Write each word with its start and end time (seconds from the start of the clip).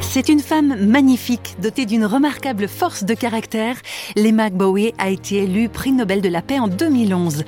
C'est 0.00 0.30
une 0.30 0.40
femme 0.40 0.76
magnifique, 0.86 1.56
dotée 1.60 1.84
d'une 1.84 2.06
remarquable 2.06 2.68
force 2.68 3.04
de 3.04 3.12
caractère. 3.12 3.76
Lema 4.16 4.48
Bowie 4.48 4.94
a 4.96 5.10
été 5.10 5.42
élue 5.42 5.68
prix 5.68 5.92
Nobel 5.92 6.22
de 6.22 6.30
la 6.30 6.40
paix 6.40 6.58
en 6.58 6.68
2011. 6.68 7.44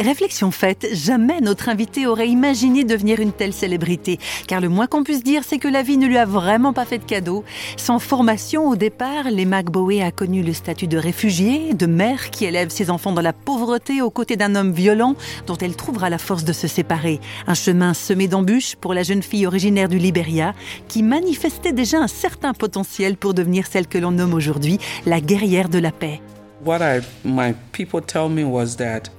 Réflexion 0.00 0.50
faite, 0.50 0.86
jamais 0.94 1.42
notre 1.42 1.68
invité 1.68 2.06
aurait 2.06 2.28
imaginé 2.28 2.84
devenir 2.84 3.20
une 3.20 3.32
telle 3.32 3.52
célébrité. 3.52 4.18
Car 4.48 4.62
le 4.62 4.70
moins 4.70 4.86
qu'on 4.86 5.04
puisse 5.04 5.22
dire, 5.22 5.42
c'est 5.46 5.58
que 5.58 5.68
la 5.68 5.82
vie 5.82 5.98
ne 5.98 6.06
lui 6.06 6.16
a 6.16 6.24
vraiment 6.24 6.72
pas 6.72 6.86
fait 6.86 6.96
de 6.96 7.04
cadeau. 7.04 7.44
Sans 7.76 7.98
formation 7.98 8.66
au 8.66 8.76
départ, 8.76 9.30
les 9.30 9.44
Bowie 9.44 10.00
a 10.00 10.10
connu 10.10 10.42
le 10.42 10.54
statut 10.54 10.86
de 10.86 10.96
réfugié, 10.96 11.74
de 11.74 11.84
mère 11.84 12.30
qui 12.30 12.46
élève 12.46 12.70
ses 12.70 12.88
enfants 12.88 13.12
dans 13.12 13.20
la 13.20 13.34
pauvreté 13.34 14.00
aux 14.00 14.08
côtés 14.08 14.36
d'un 14.36 14.54
homme 14.54 14.72
violent 14.72 15.16
dont 15.46 15.58
elle 15.58 15.76
trouvera 15.76 16.08
la 16.08 16.16
force 16.16 16.44
de 16.44 16.54
se 16.54 16.66
séparer. 16.66 17.20
Un 17.46 17.54
chemin 17.54 17.92
semé 17.92 18.26
d'embûches 18.26 18.76
pour 18.76 18.94
la 18.94 19.02
jeune 19.02 19.22
fille 19.22 19.46
originaire 19.46 19.90
du 19.90 19.98
Liberia 19.98 20.54
qui 20.88 21.02
manifestait 21.02 21.74
déjà 21.74 21.98
un 21.98 22.08
certain 22.08 22.54
potentiel 22.54 23.18
pour 23.18 23.34
devenir 23.34 23.66
celle 23.66 23.86
que 23.86 23.98
l'on 23.98 24.12
nomme 24.12 24.32
aujourd'hui 24.32 24.78
la 25.04 25.20
guerrière 25.20 25.68
de 25.68 25.78
la 25.78 25.92
paix. 25.92 26.22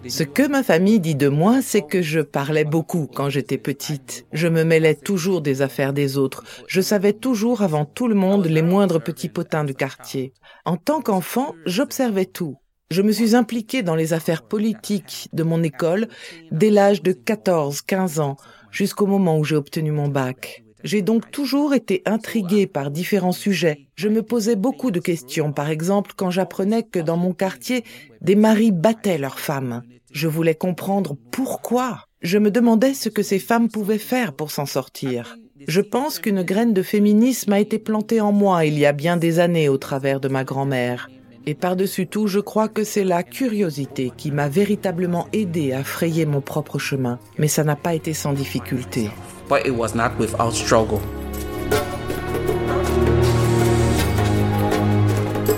Ce 0.07 0.23
que 0.23 0.47
ma 0.47 0.61
famille 0.61 0.99
dit 0.99 1.15
de 1.15 1.27
moi, 1.27 1.61
c'est 1.63 1.81
que 1.81 2.03
je 2.03 2.19
parlais 2.19 2.65
beaucoup 2.65 3.07
quand 3.11 3.29
j'étais 3.29 3.57
petite. 3.57 4.27
Je 4.31 4.47
me 4.47 4.63
mêlais 4.63 4.93
toujours 4.93 5.41
des 5.41 5.63
affaires 5.63 5.93
des 5.93 6.17
autres. 6.19 6.43
Je 6.67 6.81
savais 6.81 7.13
toujours 7.13 7.63
avant 7.63 7.85
tout 7.85 8.07
le 8.07 8.13
monde 8.13 8.45
les 8.45 8.61
moindres 8.61 9.01
petits 9.01 9.29
potins 9.29 9.63
du 9.63 9.73
quartier. 9.73 10.33
En 10.65 10.77
tant 10.77 11.01
qu'enfant, 11.01 11.55
j'observais 11.65 12.25
tout. 12.25 12.57
Je 12.91 13.01
me 13.01 13.11
suis 13.11 13.35
impliquée 13.35 13.81
dans 13.81 13.95
les 13.95 14.13
affaires 14.13 14.43
politiques 14.43 15.27
de 15.33 15.41
mon 15.41 15.63
école 15.63 16.09
dès 16.51 16.69
l'âge 16.69 17.01
de 17.01 17.11
14-15 17.11 18.19
ans, 18.19 18.37
jusqu'au 18.69 19.07
moment 19.07 19.39
où 19.39 19.43
j'ai 19.43 19.55
obtenu 19.55 19.91
mon 19.91 20.09
bac. 20.09 20.63
J'ai 20.83 21.01
donc 21.01 21.29
toujours 21.31 21.73
été 21.73 22.01
intriguée 22.05 22.67
par 22.67 22.91
différents 22.91 23.31
sujets. 23.31 23.87
Je 23.95 24.07
me 24.07 24.23
posais 24.23 24.55
beaucoup 24.55 24.91
de 24.91 24.99
questions, 24.99 25.53
par 25.53 25.69
exemple 25.69 26.11
quand 26.15 26.31
j'apprenais 26.31 26.83
que 26.83 26.99
dans 26.99 27.17
mon 27.17 27.33
quartier, 27.33 27.83
des 28.21 28.35
maris 28.35 28.71
battaient 28.71 29.17
leurs 29.17 29.39
femmes. 29.39 29.83
Je 30.11 30.27
voulais 30.27 30.55
comprendre 30.55 31.15
pourquoi. 31.31 32.05
Je 32.21 32.37
me 32.37 32.51
demandais 32.51 32.93
ce 32.93 33.09
que 33.09 33.23
ces 33.23 33.39
femmes 33.39 33.69
pouvaient 33.69 33.97
faire 33.97 34.33
pour 34.33 34.51
s'en 34.51 34.65
sortir. 34.65 35.37
Je 35.67 35.81
pense 35.81 36.19
qu'une 36.19 36.43
graine 36.43 36.73
de 36.73 36.81
féminisme 36.81 37.53
a 37.53 37.59
été 37.59 37.77
plantée 37.77 38.19
en 38.19 38.31
moi 38.31 38.65
il 38.65 38.77
y 38.77 38.85
a 38.85 38.93
bien 38.93 39.17
des 39.17 39.39
années 39.39 39.69
au 39.69 39.77
travers 39.77 40.19
de 40.19 40.27
ma 40.27 40.43
grand-mère. 40.43 41.09
Et 41.47 41.55
par-dessus 41.55 42.07
tout, 42.07 42.27
je 42.27 42.39
crois 42.39 42.67
que 42.67 42.83
c'est 42.83 43.03
la 43.03 43.23
curiosité 43.23 44.11
qui 44.15 44.31
m'a 44.31 44.47
véritablement 44.47 45.27
aidé 45.33 45.73
à 45.73 45.83
frayer 45.83 46.25
mon 46.25 46.41
propre 46.41 46.77
chemin. 46.77 47.19
Mais 47.39 47.47
ça 47.47 47.63
n'a 47.63 47.75
pas 47.75 47.95
été 47.95 48.13
sans 48.13 48.33
difficulté 48.33 49.09
but 49.51 49.67
it 49.67 49.75
was 49.75 49.93
not 49.93 50.11
without 50.17 50.53
struggle. 50.53 50.99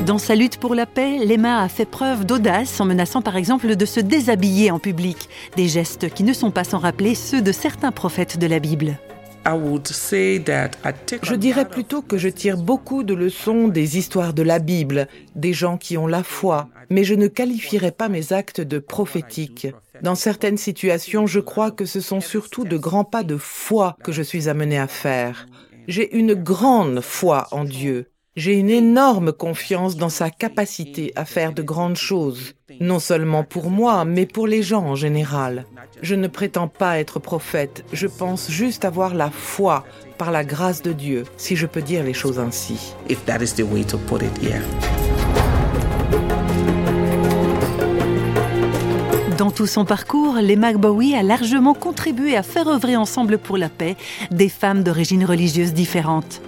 Dans 0.07 0.17
sa 0.17 0.35
lutte 0.35 0.57
pour 0.57 0.73
la 0.73 0.87
paix, 0.87 1.19
Lema 1.23 1.61
a 1.61 1.69
fait 1.69 1.85
preuve 1.85 2.25
d'audace 2.25 2.81
en 2.81 2.85
menaçant 2.85 3.21
par 3.21 3.37
exemple 3.37 3.75
de 3.75 3.85
se 3.85 3.99
déshabiller 3.99 4.71
en 4.71 4.79
public, 4.79 5.29
des 5.55 5.67
gestes 5.67 6.09
qui 6.09 6.23
ne 6.23 6.33
sont 6.33 6.49
pas 6.49 6.63
sans 6.63 6.79
rappeler 6.79 7.13
ceux 7.13 7.41
de 7.41 7.51
certains 7.51 7.91
prophètes 7.91 8.39
de 8.39 8.47
la 8.47 8.59
Bible. 8.59 8.97
Je 9.45 11.35
dirais 11.35 11.67
plutôt 11.69 12.01
que 12.01 12.17
je 12.17 12.29
tire 12.29 12.57
beaucoup 12.57 13.03
de 13.03 13.13
leçons 13.13 13.67
des 13.67 13.97
histoires 13.97 14.33
de 14.33 14.41
la 14.41 14.59
Bible, 14.59 15.07
des 15.35 15.53
gens 15.53 15.77
qui 15.77 15.97
ont 15.97 16.07
la 16.07 16.23
foi, 16.23 16.69
mais 16.89 17.03
je 17.03 17.13
ne 17.13 17.27
qualifierais 17.27 17.91
pas 17.91 18.09
mes 18.09 18.33
actes 18.33 18.61
de 18.61 18.79
prophétiques. 18.79 19.67
Dans 20.03 20.15
certaines 20.15 20.57
situations, 20.57 21.27
je 21.27 21.39
crois 21.39 21.71
que 21.71 21.85
ce 21.85 22.01
sont 22.01 22.19
surtout 22.19 22.65
de 22.65 22.75
grands 22.75 23.05
pas 23.05 23.23
de 23.23 23.37
foi 23.37 23.95
que 24.03 24.11
je 24.11 24.21
suis 24.21 24.49
amené 24.49 24.77
à 24.77 24.87
faire. 24.87 25.45
J'ai 25.87 26.13
une 26.17 26.33
grande 26.33 26.99
foi 26.99 27.47
en 27.51 27.63
Dieu. 27.63 28.09
J'ai 28.35 28.55
une 28.55 28.69
énorme 28.69 29.31
confiance 29.31 29.95
dans 29.95 30.09
sa 30.09 30.29
capacité 30.29 31.13
à 31.15 31.23
faire 31.23 31.53
de 31.53 31.61
grandes 31.61 31.95
choses, 31.95 32.53
non 32.81 32.99
seulement 32.99 33.45
pour 33.45 33.69
moi, 33.69 34.03
mais 34.03 34.25
pour 34.25 34.45
les 34.45 34.61
gens 34.61 34.83
en 34.83 34.95
général. 34.95 35.67
Je 36.01 36.15
ne 36.15 36.27
prétends 36.27 36.67
pas 36.67 36.99
être 36.99 37.19
prophète, 37.19 37.85
je 37.93 38.07
pense 38.07 38.51
juste 38.51 38.83
avoir 38.83 39.13
la 39.13 39.29
foi 39.29 39.85
par 40.17 40.31
la 40.31 40.43
grâce 40.43 40.81
de 40.81 40.91
Dieu, 40.91 41.23
si 41.37 41.55
je 41.55 41.67
peux 41.67 41.81
dire 41.81 42.03
les 42.03 42.13
choses 42.13 42.39
ainsi. 42.39 42.93
Dans 49.37 49.49
tout 49.49 49.65
son 49.65 49.83
parcours, 49.83 50.35
les 50.35 50.55
Bowie 50.55 51.15
a 51.15 51.23
largement 51.23 51.73
contribué 51.73 52.35
à 52.35 52.43
faire 52.43 52.67
œuvrer 52.67 52.95
ensemble 52.95 53.39
pour 53.39 53.57
la 53.57 53.69
paix 53.69 53.95
des 54.29 54.49
femmes 54.49 54.83
d'origine 54.83 55.25
religieuse 55.25 55.73
différentes. 55.73 56.41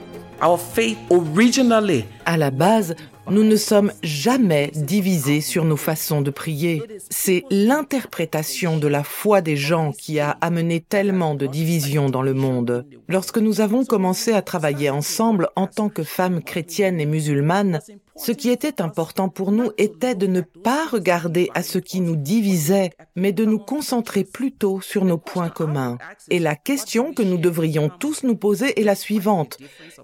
À 2.26 2.38
la 2.38 2.52
base, 2.52 2.96
nous 3.32 3.44
ne 3.44 3.56
sommes 3.56 3.92
jamais 4.04 4.72
divisés 4.76 5.42
sur 5.42 5.66
nos 5.66 5.78
façons 5.78 6.22
de 6.22 6.30
prier. 6.30 6.84
C'est 7.10 7.44
l'interprétation 7.50 8.78
de 8.78 8.88
la 8.88 9.04
foi 9.04 9.42
des 9.42 9.58
gens 9.58 9.92
qui 9.92 10.20
a 10.20 10.38
amené 10.42 10.80
tellement 10.80 11.34
de 11.34 11.48
divisions 11.48 12.10
dans 12.10 12.22
le 12.22 12.36
monde. 12.36 12.86
Lorsque 13.08 13.40
nous 13.40 13.62
avons 13.62 13.84
commencé 13.84 14.32
à 14.32 14.44
travailler 14.44 14.92
ensemble 14.92 15.50
en 15.56 15.66
tant 15.66 15.90
que 15.90 16.04
femmes 16.04 16.44
chrétiennes 16.44 17.00
et 17.00 17.08
musulmanes, 17.08 17.80
ce 18.16 18.32
qui 18.32 18.50
était 18.50 18.82
important 18.82 19.30
pour 19.30 19.52
nous 19.52 19.72
était 19.78 20.16
de 20.16 20.28
ne 20.28 20.42
pas 20.42 20.88
regarder 20.88 21.50
à 21.54 21.64
ce 21.64 21.78
qui 21.78 22.00
nous 22.00 22.16
divisait, 22.16 22.92
mais 23.16 23.34
de 23.34 23.46
nous 23.46 23.60
concentrer 23.60 24.24
plutôt 24.24 24.82
sur 24.82 25.06
nos 25.06 25.18
points 25.18 25.50
communs. 25.50 25.98
Et 26.30 26.40
la 26.40 26.56
question 26.56 27.14
que 27.14 27.24
nous 27.24 27.38
devrions 27.38 27.90
tous 27.90 28.24
nous 28.24 28.36
poser 28.36 28.80
est 28.80 28.84
la 28.84 28.96
suivante. 28.96 29.58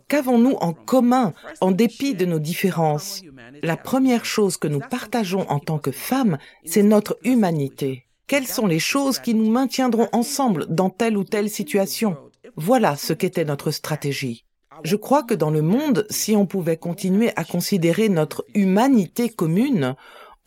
Qu'avons-nous 0.07 0.55
en 0.59 0.73
commun 0.73 1.33
en 1.61 1.71
dépit 1.71 2.13
de 2.13 2.25
nos 2.25 2.39
différences? 2.39 3.21
La 3.61 3.77
première 3.77 4.25
chose 4.25 4.57
que 4.57 4.67
nous 4.67 4.81
partageons 4.81 5.49
en 5.49 5.59
tant 5.59 5.79
que 5.79 5.91
femmes, 5.91 6.37
c'est 6.65 6.83
notre 6.83 7.17
humanité. 7.23 8.05
Quelles 8.27 8.47
sont 8.47 8.67
les 8.67 8.79
choses 8.79 9.19
qui 9.19 9.33
nous 9.33 9.49
maintiendront 9.49 10.07
ensemble 10.13 10.65
dans 10.73 10.89
telle 10.89 11.17
ou 11.17 11.23
telle 11.23 11.49
situation? 11.49 12.17
Voilà 12.55 12.95
ce 12.95 13.13
qu'était 13.13 13.45
notre 13.45 13.71
stratégie. 13.71 14.45
Je 14.83 14.95
crois 14.95 15.23
que 15.23 15.33
dans 15.33 15.51
le 15.51 15.61
monde, 15.61 16.05
si 16.09 16.35
on 16.35 16.45
pouvait 16.45 16.77
continuer 16.77 17.31
à 17.35 17.43
considérer 17.43 18.09
notre 18.09 18.45
humanité 18.55 19.29
commune, 19.29 19.95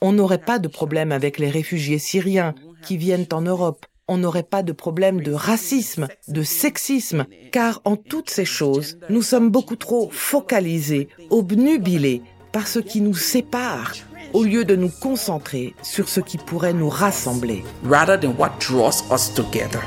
on 0.00 0.12
n'aurait 0.12 0.38
pas 0.38 0.58
de 0.58 0.68
problème 0.68 1.12
avec 1.12 1.38
les 1.38 1.50
réfugiés 1.50 1.98
syriens 1.98 2.54
qui 2.82 2.96
viennent 2.96 3.26
en 3.32 3.40
Europe. 3.42 3.86
On 4.06 4.18
n'aurait 4.18 4.42
pas 4.42 4.62
de 4.62 4.72
problème 4.72 5.22
de 5.22 5.32
racisme, 5.32 6.08
de 6.28 6.42
sexisme, 6.42 7.24
car 7.52 7.80
en 7.84 7.96
toutes 7.96 8.28
ces 8.28 8.44
choses, 8.44 8.98
nous 9.08 9.22
sommes 9.22 9.50
beaucoup 9.50 9.76
trop 9.76 10.10
focalisés, 10.12 11.08
obnubilés 11.30 12.22
par 12.52 12.66
ce 12.66 12.80
qui 12.80 13.00
nous 13.00 13.14
sépare, 13.14 13.94
au 14.34 14.44
lieu 14.44 14.64
de 14.64 14.76
nous 14.76 14.90
concentrer 15.00 15.74
sur 15.82 16.08
ce 16.08 16.20
qui 16.20 16.36
pourrait 16.36 16.74
nous 16.74 16.90
rassembler. 16.90 17.64
Rather 17.88 18.20
than 18.20 18.34
what 18.38 18.52
draws 18.60 19.02
us 19.10 19.32
together. 19.32 19.80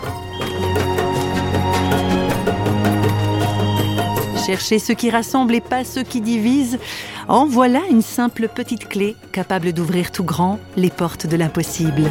Chercher 4.47 4.79
ce 4.79 4.93
qui 4.93 5.09
rassemble 5.09 5.55
et 5.55 5.59
pas 5.59 5.83
ce 5.83 5.99
qui 5.99 6.21
divise. 6.21 6.79
En 7.27 7.45
voilà 7.47 7.81
une 7.91 8.01
simple 8.01 8.47
petite 8.47 8.87
clé 8.87 9.17
capable 9.33 9.73
d'ouvrir 9.73 10.09
tout 10.09 10.23
grand 10.23 10.57
les 10.77 10.89
portes 10.89 11.27
de 11.27 11.35
l'impossible. 11.35 12.03